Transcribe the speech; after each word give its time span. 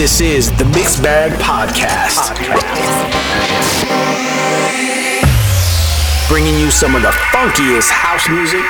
This 0.00 0.22
is 0.22 0.50
the 0.52 0.64
Mixed 0.64 1.02
Bag 1.02 1.30
Podcast. 1.32 2.34
Bringing 6.26 6.58
you 6.58 6.70
some 6.70 6.94
of 6.94 7.02
the 7.02 7.10
funkiest 7.34 7.90
house 7.90 8.26
music 8.30 8.62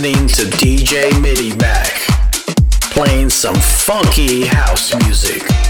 Listening 0.00 0.28
to 0.28 0.44
DJ 0.56 1.10
MIDIMACK, 1.20 2.90
playing 2.90 3.28
some 3.28 3.54
funky 3.54 4.46
house 4.46 4.94
music. 5.04 5.69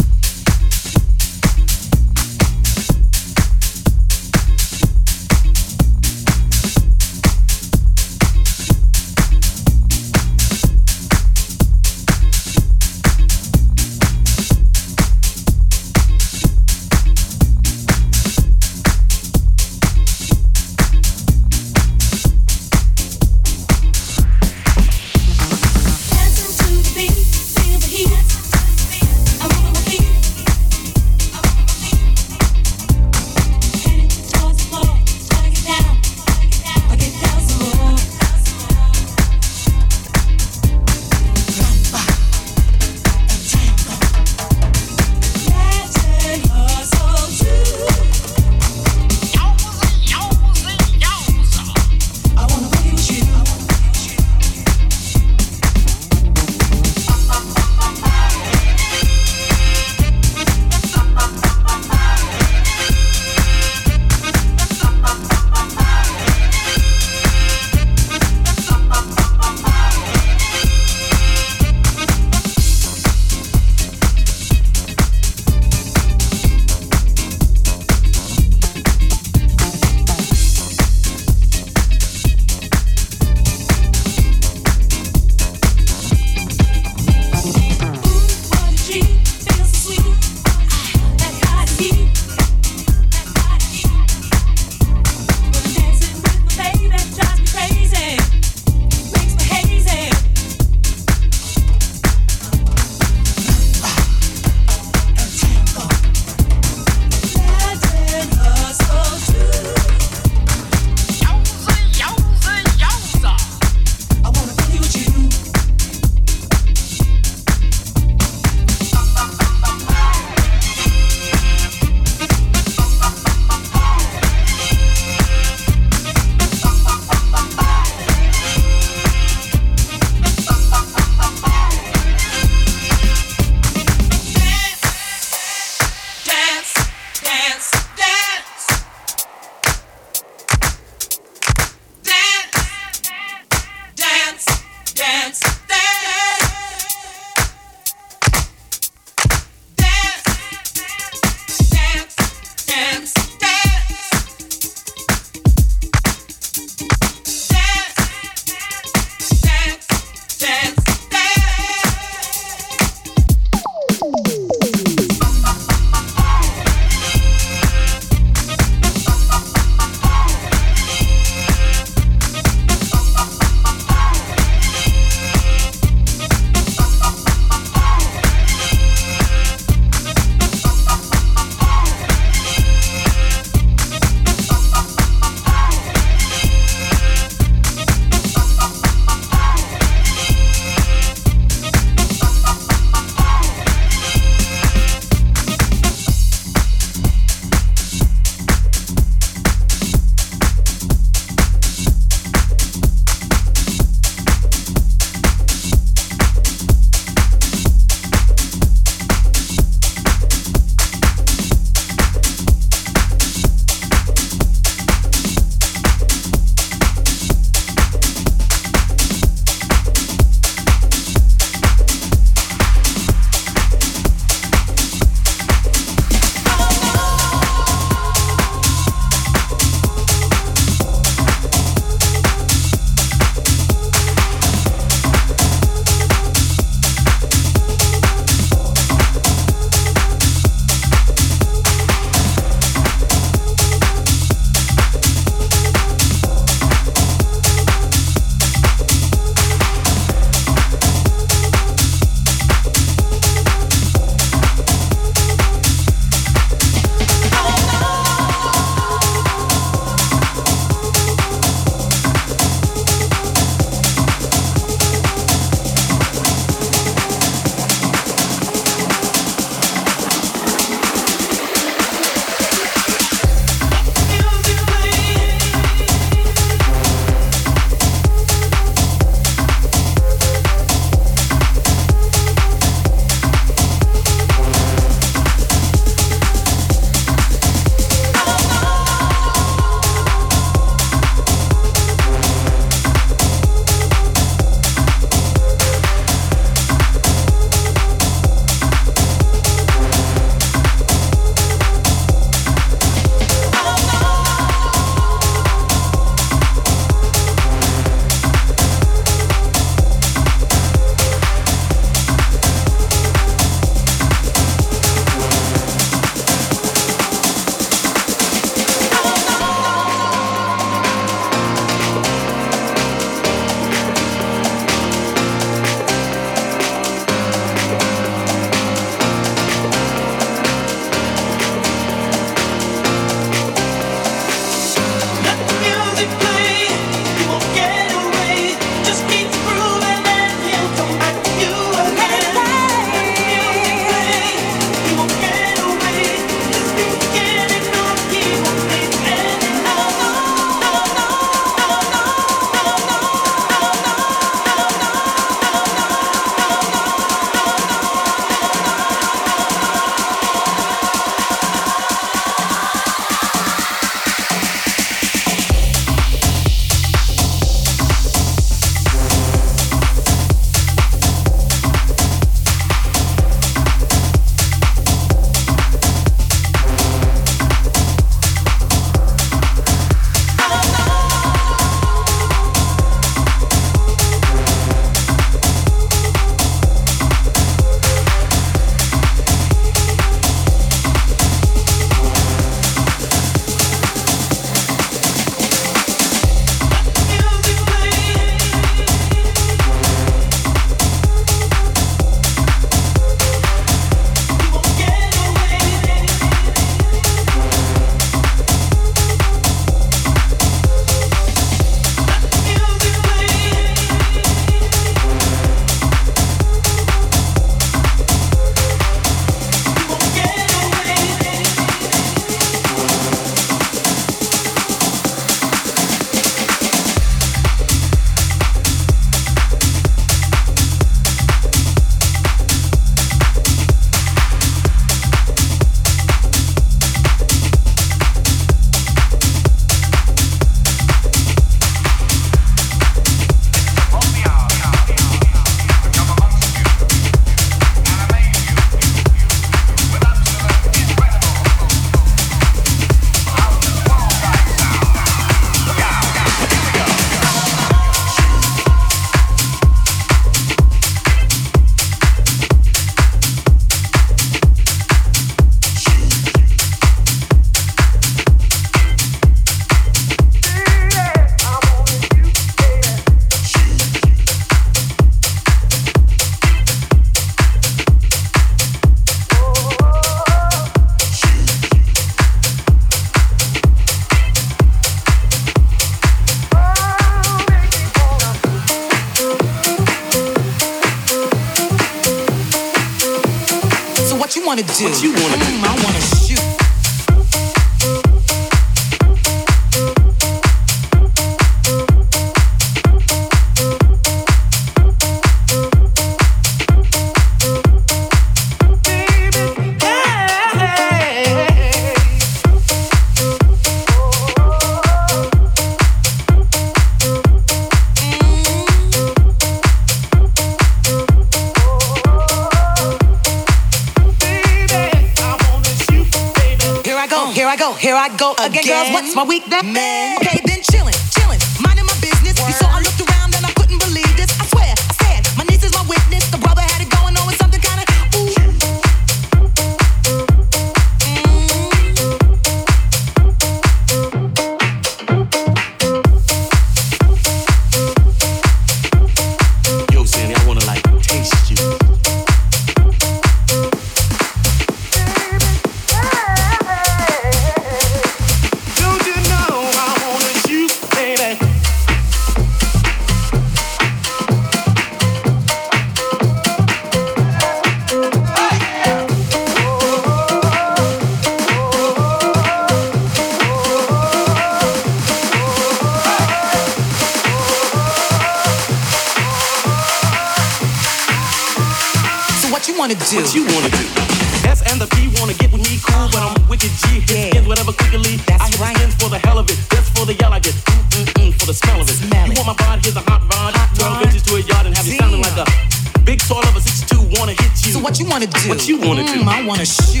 you 598.67 598.77
wanna 598.77 599.03
do. 599.03 599.21
Mm, 599.21 599.27
I 599.27 599.45
wanna 599.45 599.65
shoot. 599.65 600.00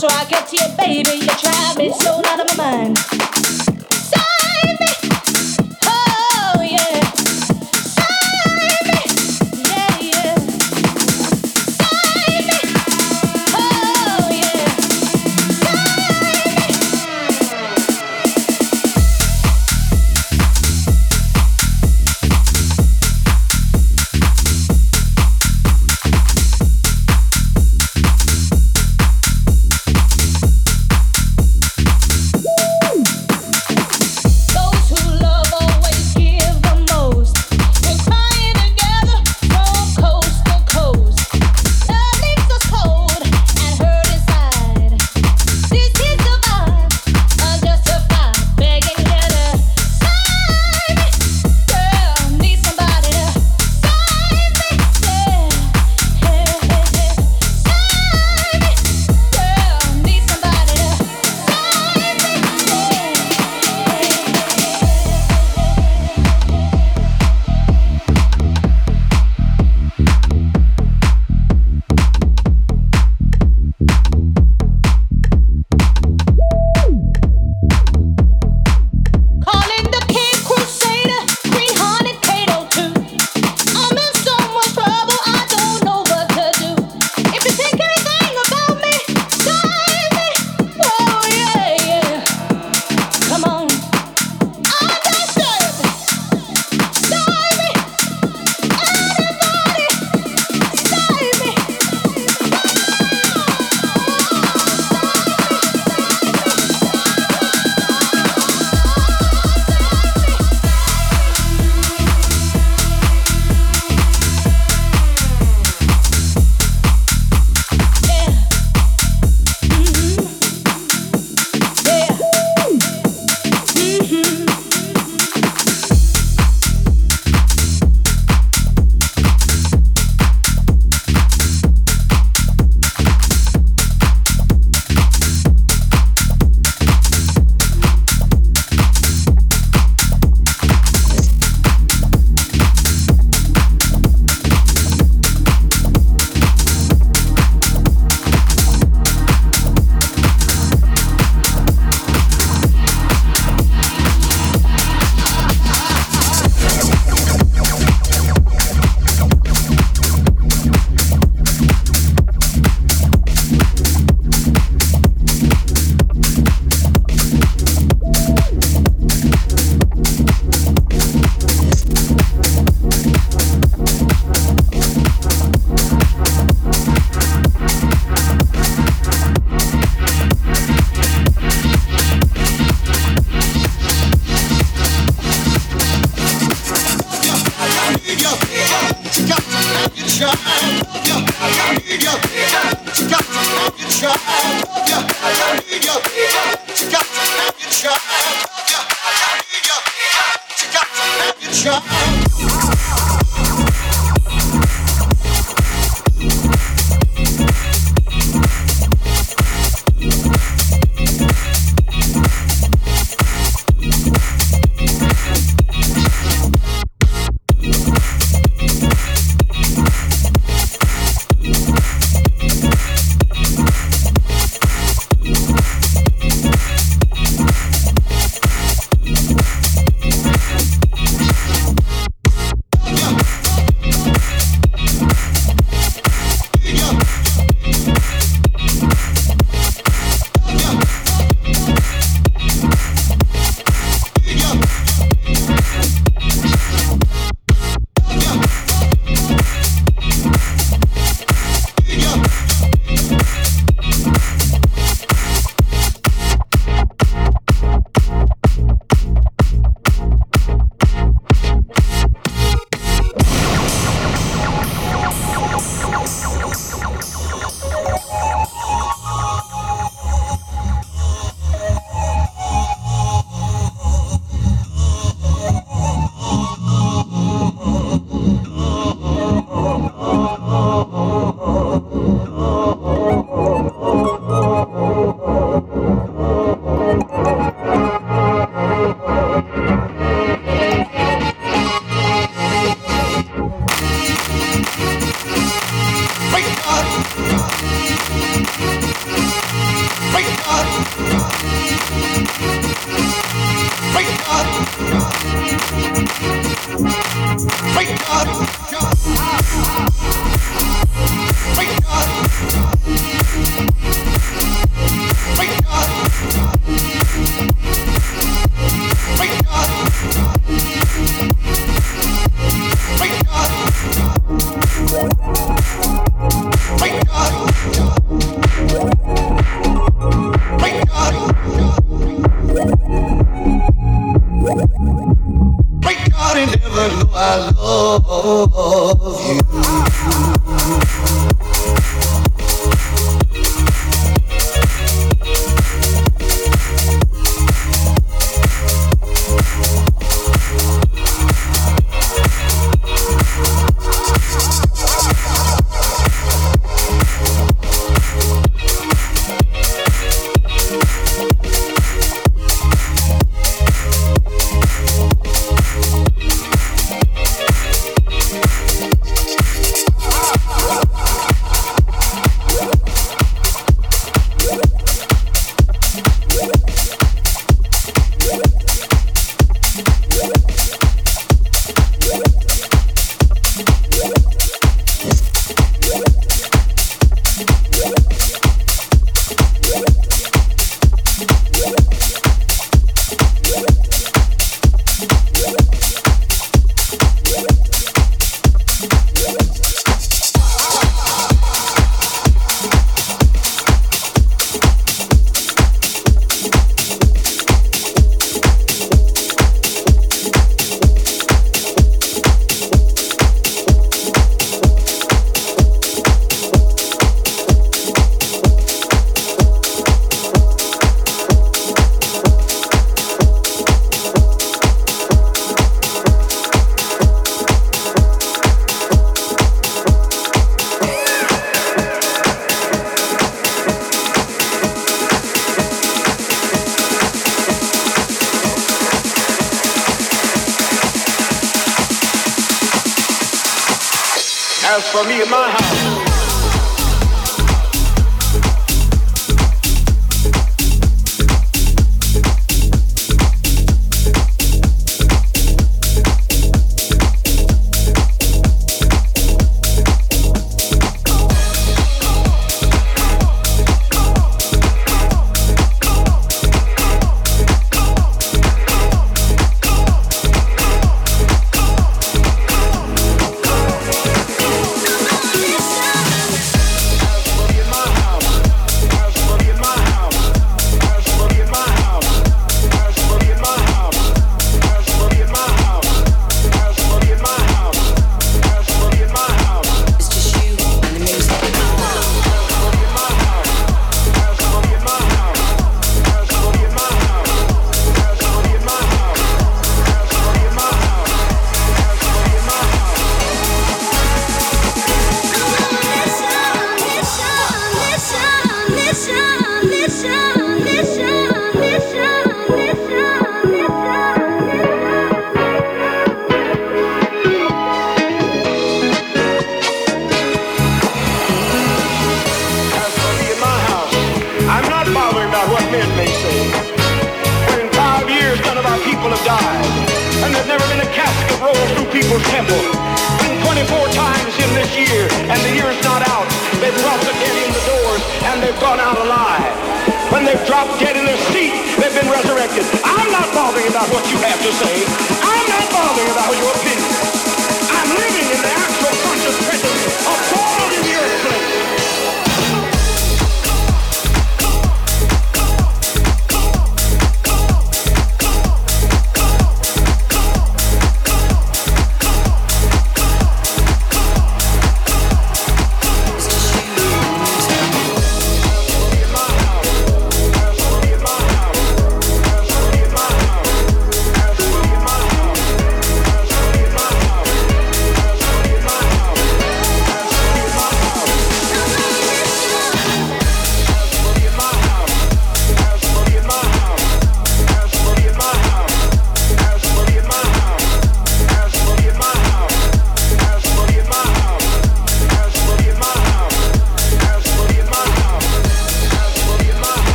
so 0.00 0.08
I 0.08 0.24
get 0.24 0.48
to 0.48 0.56
you, 0.56 0.76
baby. 0.78 1.18
You 1.18 1.28
drive 1.36 1.76
me 1.76 1.92
so 1.92 2.22
out 2.24 2.40
of 2.40 2.56
my 2.56 2.86
mind. 2.86 3.59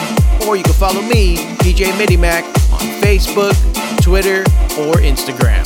or 0.48 0.56
you 0.56 0.64
can 0.64 0.72
follow 0.72 1.02
me, 1.02 1.36
DJ 1.58 1.92
MIDIMACK, 1.92 2.42
on 2.72 2.80
Facebook, 3.00 3.54
Twitter, 4.02 4.40
or 4.80 4.96
Instagram. 4.96 5.63